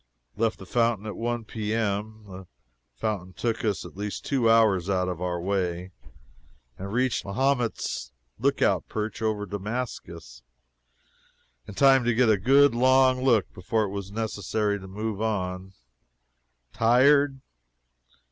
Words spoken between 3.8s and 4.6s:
at least two